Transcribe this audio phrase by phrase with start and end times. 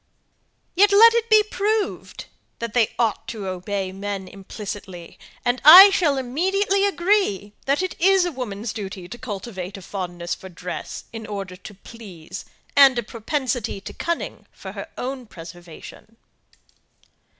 [0.75, 2.25] Yet let it be proved,
[2.57, 8.27] that they ought to obey man implicitly, and I shall immediately agree that it is
[8.27, 12.45] woman's duty to cultivate a fondness for dress, in order to please,
[12.75, 16.17] and a propensity to cunning for her own preservation.